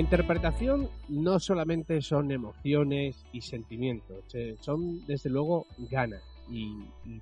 [0.00, 6.72] Interpretación no solamente son emociones y sentimientos, eh, son desde luego ganas y,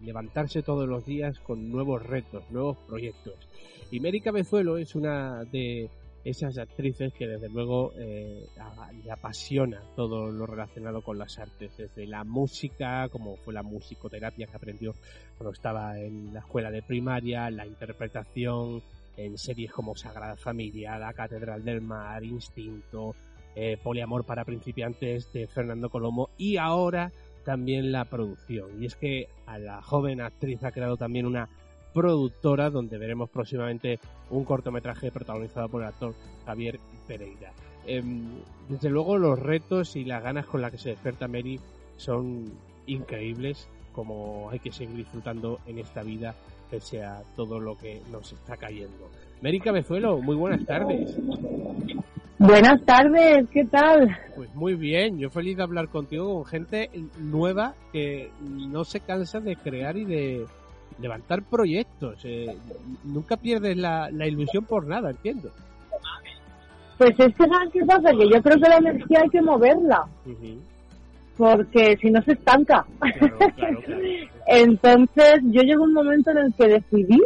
[0.01, 3.35] levantarse todos los días con nuevos retos, nuevos proyectos.
[3.91, 5.91] Y Mary Cabezuelo es una de
[6.25, 8.47] esas actrices que desde luego eh,
[9.05, 14.47] le apasiona todo lo relacionado con las artes, desde la música, como fue la musicoterapia
[14.47, 14.95] que aprendió
[15.37, 18.83] cuando estaba en la escuela de primaria, la interpretación
[19.19, 23.15] en series como Sagrada Familia, La Catedral del Mar, Instinto,
[23.55, 27.13] eh, Poliamor para principiantes de Fernando Colomo y ahora
[27.45, 28.81] también la producción.
[28.81, 31.49] Y es que a la joven actriz ha creado también una
[31.93, 33.99] productora donde veremos próximamente
[34.31, 36.15] un cortometraje protagonizado por el actor
[36.47, 37.53] Javier Pereira.
[37.87, 38.29] Em,
[38.69, 41.59] desde luego los retos y las ganas con las que se despierta Mary
[41.97, 42.53] son
[42.87, 46.35] increíbles, como hay que seguir disfrutando en esta vida
[46.71, 49.09] pese a todo lo que nos está cayendo.
[49.43, 51.17] Mary Cabezuelo, muy buenas tardes.
[52.39, 54.17] Buenas tardes, ¿qué tal?
[54.37, 59.41] Pues muy bien, yo feliz de hablar contigo con gente nueva que no se cansa
[59.41, 60.47] de crear y de,
[61.01, 62.21] levantar proyectos.
[62.25, 62.57] Eh,
[63.05, 65.51] nunca pierdes la, ilusión por nada, entiendo.
[66.97, 68.11] Pues es que, ¿sabes qué pasa?
[68.11, 70.05] Que yo creo que la energía hay que moverla.
[71.39, 72.85] Porque si no se estanca.
[74.47, 77.23] Entonces, yo llegó un momento en el que decidí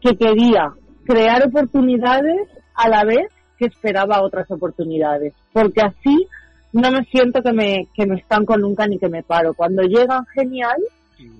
[0.00, 5.32] que quería crear oportunidades a la vez que esperaba otras oportunidades.
[5.52, 6.28] Porque así
[6.72, 9.54] no me siento que me, que me estanco nunca ni que me paro.
[9.54, 10.80] Cuando llegan, genial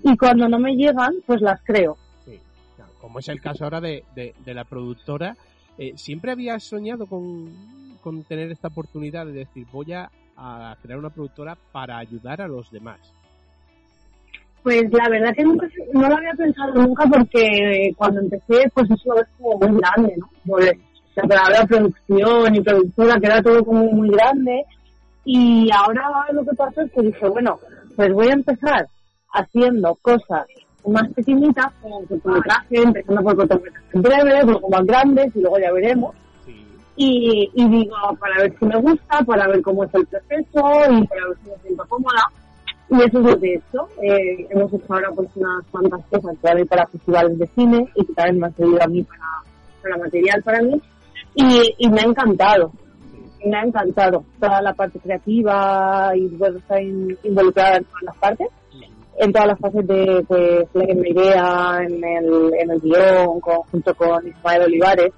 [0.03, 1.97] y cuando no me llegan, pues las creo.
[2.25, 2.39] Sí,
[3.01, 5.37] como es el caso ahora de, de, la productora,
[5.79, 7.51] eh, ¿siempre habías soñado con,
[8.01, 10.11] con, tener esta oportunidad de decir voy a,
[10.83, 12.98] crear una productora para ayudar a los demás?
[14.63, 19.20] Pues la verdad que nunca, no lo había pensado nunca porque cuando empecé, pues eso
[19.20, 20.30] es como muy grande, ¿no?
[20.47, 24.64] Por la palabra producción y productora, que era todo como muy grande.
[25.25, 27.59] Y ahora lo que pasa es que dije, bueno,
[27.97, 28.86] pues voy a empezar
[29.33, 30.47] haciendo cosas
[30.86, 36.14] más pequeñitas, como cortometraje, empezando por cortometrajes breves, luego más grandes y luego ya veremos.
[36.97, 41.07] Y, y, digo, para ver si me gusta, para ver cómo es el proceso y
[41.07, 42.23] para ver si me siento cómoda.
[42.91, 43.89] Y eso es lo que he hecho.
[44.03, 48.13] Eh, hemos hecho ahora pues unas cuantas cosas también para festivales de cine y que
[48.13, 49.25] también me ha servido a mí para,
[49.83, 50.80] para material para mí.
[51.35, 52.73] Y, y me ha encantado.
[53.45, 58.48] Me ha encantado toda la parte creativa y bueno, estar involucrada en todas las partes
[59.19, 64.27] en todas las fases de pues la idea, en el, en el guion, junto con
[64.27, 65.13] Ismael Olivares.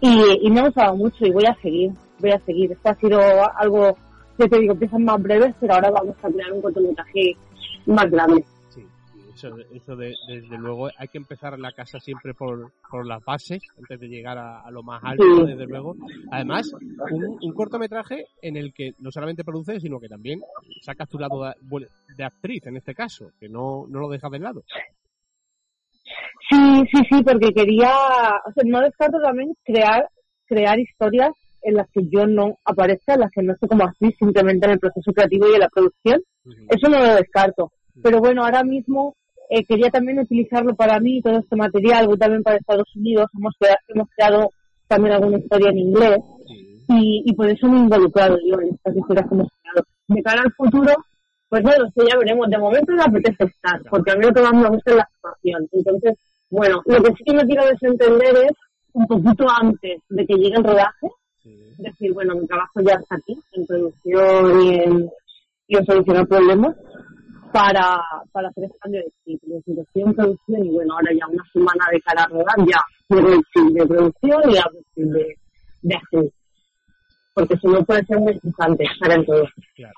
[0.00, 2.72] Y, me ha gustado mucho y voy a seguir, voy a seguir.
[2.72, 3.20] Esto ha sido
[3.56, 3.96] algo,
[4.38, 7.36] que te digo, empiezan más breves, pero ahora vamos a crear un cortometraje
[7.86, 8.44] más grande
[9.72, 14.00] eso, de, desde luego hay que empezar la casa siempre por, por las bases antes
[14.00, 15.94] de llegar a, lo más alto, desde luego.
[16.30, 16.72] Además,
[17.10, 20.40] un, cortometraje en el que no solamente produce, sino que también
[20.80, 21.52] sacas tu lado
[22.16, 24.64] de, actriz en este caso, que no, no lo dejas de lado.
[26.48, 27.90] Sí, sí, sí, porque quería,
[28.46, 30.08] o sea, no descarto también crear,
[30.46, 31.30] crear historias
[31.62, 34.72] en las que yo no aparezca, en las que no estoy como así, simplemente en
[34.72, 36.22] el proceso creativo y en la producción.
[36.68, 37.72] Eso no lo descarto.
[38.02, 39.16] Pero bueno, ahora mismo
[39.50, 43.54] eh, quería también utilizarlo para mí, todo este material, voy también para Estados Unidos, hemos
[43.58, 44.50] creado, hemos creado
[44.86, 46.18] también alguna historia en inglés
[46.88, 49.86] y, y por eso me he involucrado yo en estas historias que hemos creado.
[50.08, 50.92] De cara al futuro,
[51.48, 52.48] pues bueno, sí, ya veremos.
[52.48, 55.08] De momento me apetece estar, porque a mí lo que más me gusta es la
[55.14, 55.68] situación.
[55.72, 56.14] Entonces,
[56.50, 58.52] bueno, lo que sí que me quiero desentender es
[58.92, 61.08] un poquito antes de que llegue el rodaje,
[61.78, 65.10] decir, bueno, mi trabajo ya está aquí, en producción y en,
[65.68, 66.76] y en solucionar problemas,
[67.52, 68.00] para,
[68.32, 71.86] para hacer este cambio de chip, de dirección, producción y bueno, ahora ya una semana
[71.92, 75.38] de cara a rodar ya quiero el chip de producción y el chip de,
[75.82, 76.32] de
[77.34, 79.44] Porque si no puede ser muy estresante estar en todo.
[79.74, 79.94] Claro.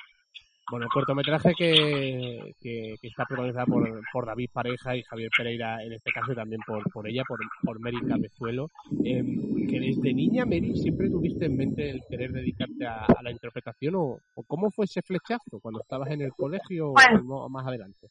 [0.71, 5.95] Bueno, el cortometraje que, que, está protagonizado por, por, David Pareja y Javier Pereira, en
[5.95, 8.69] este caso también por, por ella, por, por Mary Cabezuelo,
[9.03, 9.25] eh,
[9.69, 14.19] que desde niña, Mary, siempre tuviste en mente el querer dedicarte a, la interpretación o,
[14.47, 18.09] cómo fue ese flechazo cuando estabas en el colegio o más adelante.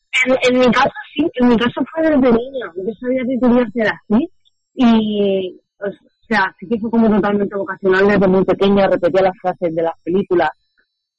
[0.50, 3.88] En, mi caso sí, en mi caso fue desde niña, yo sabía que quería ser
[3.88, 4.30] así
[4.74, 5.92] y, o
[6.28, 10.00] sea, sí que fue como totalmente vocacional desde muy pequeña, repetía las frases de las
[10.04, 10.50] películas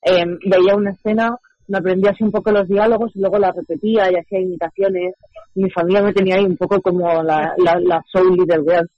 [0.03, 1.37] eh, veía una escena,
[1.69, 5.15] me aprendía así un poco los diálogos y luego la repetía y hacía imitaciones.
[5.55, 8.91] Mi familia me tenía ahí un poco como la, la, soul little girl.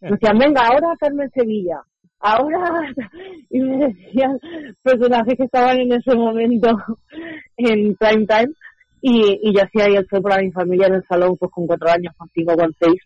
[0.00, 1.82] Decían, venga, ahora Carmen Sevilla,
[2.20, 2.94] ahora...
[3.54, 4.38] Y me decían
[4.82, 6.70] personajes que estaban en ese momento
[7.58, 8.54] en prime time.
[9.02, 11.90] Y, y hacía ahí el show para mi familia en el salón, pues con cuatro
[11.90, 12.98] años, con cinco, con seis.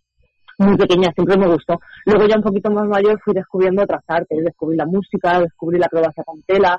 [0.58, 1.80] muy pequeña siempre me gustó.
[2.04, 5.86] Luego ya un poquito más mayor fui descubriendo otras artes, descubrí la música, descubrí la
[5.86, 6.76] acrobacia con telas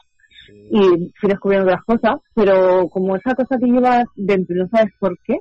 [0.49, 4.93] y fui descubriendo otras cosas, pero como esa cosa que llevas dentro y no sabes
[4.99, 5.37] por qué,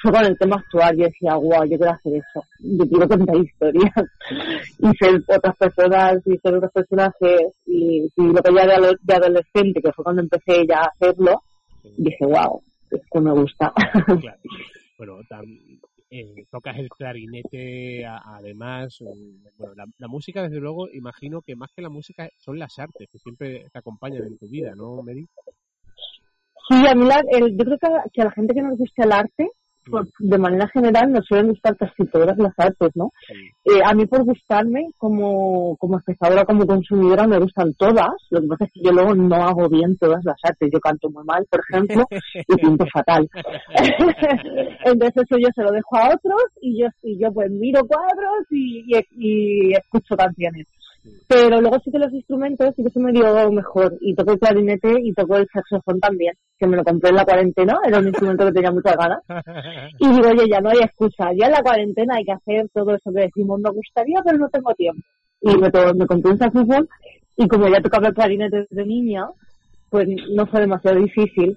[0.00, 0.96] fue con el tema actual.
[0.96, 2.44] Yo decía, wow, yo quiero hacer eso.
[2.60, 3.92] Yo quiero contar historias
[4.78, 7.40] y ser otras personas y ser otros personajes.
[7.66, 11.42] Y, y lo que ya de, de, adolescente, que fue cuando empecé ya a hacerlo,
[11.96, 13.72] dije, wow, esto me gusta.
[14.20, 14.38] Claro.
[14.98, 15.20] Bueno,
[16.10, 18.98] eh, tocas el clarinete, además.
[19.56, 23.18] bueno, la, música, desde luego, imagino que más que la música son las artes que
[23.18, 25.26] siempre te acompañan en tu vida, ¿no, Mary?
[26.68, 28.78] Sí, a mí la, el, yo creo que a, que a la gente que nos
[28.78, 29.50] gusta el arte,
[30.18, 33.12] de manera general nos suelen gustar casi todas las artes, ¿no?
[33.64, 38.10] Eh, a mí por gustarme, como, como espectadora, como consumidora, me gustan todas.
[38.30, 40.70] Lo que pasa es que yo luego no hago bien todas las artes.
[40.72, 43.28] Yo canto muy mal, por ejemplo, y pinto fatal.
[44.84, 48.46] Entonces eso yo se lo dejo a otros y yo, y yo pues miro cuadros
[48.50, 50.66] y, y escucho canciones.
[51.28, 53.96] Pero luego sí que los instrumentos sí que se me dio mejor.
[54.00, 57.24] Y toco el clarinete y toco el saxofón también, que me lo compré en la
[57.24, 59.22] cuarentena, era un instrumento que tenía muchas ganas.
[59.98, 62.94] Y digo, oye, ya no hay excusa, ya en la cuarentena hay que hacer todo
[62.94, 65.02] eso que decimos, me gustaría, pero no tengo tiempo.
[65.40, 66.88] Y me, me compré un saxofón
[67.36, 69.28] y como ya tocaba el clarinete desde niña,
[69.90, 71.56] pues no fue demasiado difícil.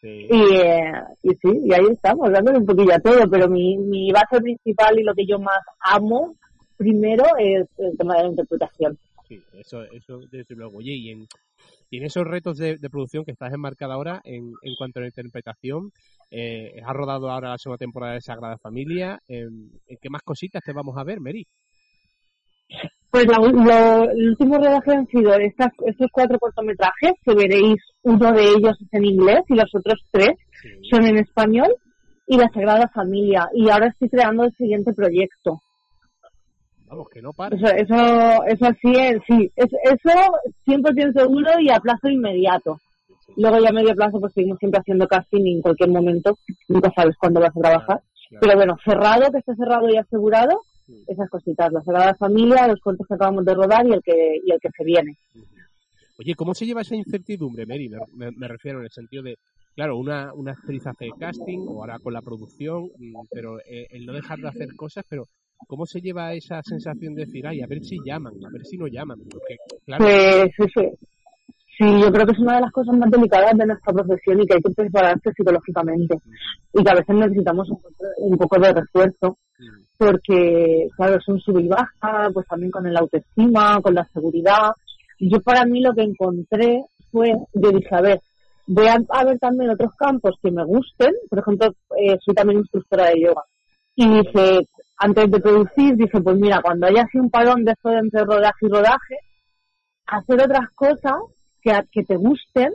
[0.00, 0.28] Sí.
[0.30, 0.92] Y, eh,
[1.22, 4.98] y sí, y ahí estamos, dándole un poquillo a todo, pero mi, mi base principal
[4.98, 6.36] y lo que yo más amo
[6.80, 8.98] primero es el tema de la interpretación.
[9.28, 10.78] Sí, eso, eso desde luego.
[10.78, 11.26] Oye, y en,
[11.90, 15.92] en esos retos de, producción que estás enmarcada ahora, en, en cuanto a la interpretación,
[16.30, 19.20] eh, has rodado ahora la segunda temporada de Sagrada Familia.
[19.28, 21.46] ¿En qué más cositas te vamos a ver, Mary?
[23.10, 28.42] Pues lo, el último rodaje han sido estas, estos cuatro cortometrajes, que veréis, uno de
[28.42, 30.30] ellos es en inglés y los otros tres
[30.90, 31.74] son en español,
[32.26, 33.48] y la Sagrada Familia.
[33.52, 35.60] Y ahora estoy creando el siguiente proyecto.
[36.90, 37.56] Vamos, que no para.
[37.56, 39.50] Eso, eso, eso sí es, sí.
[39.54, 40.10] Es, eso
[40.66, 42.80] 100% seguro y a plazo inmediato.
[43.36, 46.36] Luego ya a medio plazo pues seguimos siempre haciendo casting y en cualquier momento
[46.68, 48.00] nunca sabes cuándo vas a trabajar.
[48.40, 50.62] Pero bueno, cerrado, que esté cerrado y asegurado,
[51.06, 54.50] esas cositas, la Sagrada Familia, los cuentos que acabamos de rodar y el que, y
[54.50, 55.16] el que se viene.
[56.18, 57.88] Oye, ¿cómo se lleva esa incertidumbre, Mary?
[58.14, 59.36] Me, me, refiero en el sentido de,
[59.74, 64.06] claro, una, una actriz hace casting o ahora con la producción, mm, pero eh, el
[64.06, 65.28] no dejar de hacer cosas, pero
[65.66, 68.76] ¿Cómo se lleva esa sensación de decir, ay, a ver si llaman, a ver si
[68.76, 69.18] no llaman?
[69.30, 70.04] Porque, claro...
[70.04, 70.82] Pues sí,
[71.78, 74.46] sí, yo creo que es una de las cosas más delicadas de nuestra profesión y
[74.46, 76.16] que hay que prepararse psicológicamente.
[76.74, 77.68] Y que a veces necesitamos
[78.18, 79.38] un, poco de refuerzo,
[79.96, 84.72] porque, claro, es un sub y baja, pues también con el autoestima, con la seguridad.
[85.18, 88.20] Yo para mí lo que encontré fue, yo dije, a ver,
[88.66, 91.12] voy a, ver también otros campos que me gusten.
[91.28, 93.42] Por ejemplo, eh, soy también instructora de yoga.
[93.96, 94.68] Y dije,
[95.00, 98.66] antes de producir, dice, pues mira, cuando haya así un parón de esto entre rodaje
[98.66, 99.16] y rodaje,
[100.06, 101.14] hacer otras cosas
[101.62, 102.70] que, que te gusten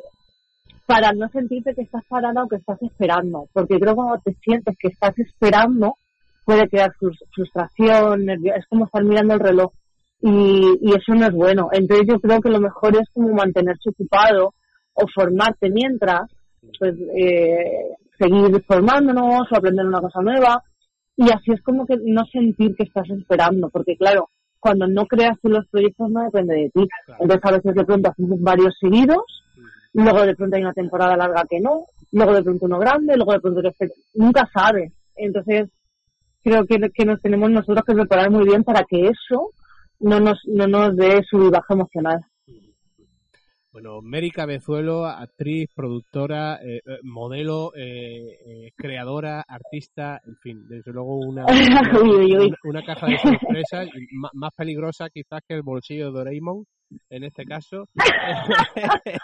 [0.87, 3.45] para no sentirte que estás parada o que estás esperando.
[3.53, 5.97] Porque creo que cuando te sientes que estás esperando,
[6.45, 6.91] puede crear
[7.31, 9.71] frustración, es como estar mirando el reloj.
[10.21, 11.69] Y, y eso no es bueno.
[11.73, 14.55] Entonces yo creo que lo mejor es como mantenerse ocupado
[14.93, 16.21] o formarte mientras,
[16.79, 20.63] pues eh, seguir formándonos o aprender una cosa nueva
[21.17, 24.29] y así es como que no sentir que estás esperando, porque claro,
[24.59, 26.87] cuando no creas tú los proyectos no depende de ti.
[27.19, 29.23] Entonces a veces de pronto haces varios seguidos,
[29.93, 33.33] luego de pronto hay una temporada larga que no, luego de pronto uno grande, luego
[33.33, 33.61] de pronto
[34.15, 34.91] nunca sabes.
[35.15, 35.69] Entonces
[36.43, 39.51] creo que, que nos tenemos nosotros que preparar muy bien para que eso
[39.99, 42.19] no nos, no nos dé su baja emocional.
[43.75, 50.93] Bueno, Mary Cabezuelo, actriz, productora, eh, eh modelo, eh, eh, creadora, artista, en fin, desde
[50.93, 51.43] luego una,
[52.01, 53.89] una, una caja de sorpresas
[54.31, 56.63] más peligrosa quizás que el bolsillo de Doraemon
[57.09, 57.87] en este caso.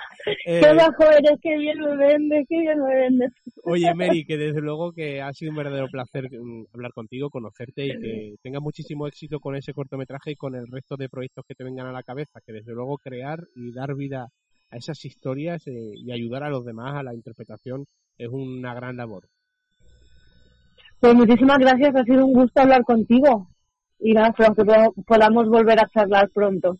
[0.46, 3.31] eh, Qué bajo eres, qué bien me vendes, qué bien me vendes.
[3.63, 7.86] Oye, Mary, que desde luego que ha sido un verdadero placer mm, hablar contigo, conocerte
[7.86, 11.55] y que tengas muchísimo éxito con ese cortometraje y con el resto de proyectos que
[11.55, 14.27] te vengan a la cabeza, que desde luego crear y dar vida
[14.71, 17.85] a esas historias eh, y ayudar a los demás a la interpretación
[18.17, 19.27] es una gran labor.
[20.99, 23.49] Pues muchísimas gracias, ha sido un gusto hablar contigo
[23.99, 24.33] y nada,
[25.05, 26.77] podamos volver a charlar pronto.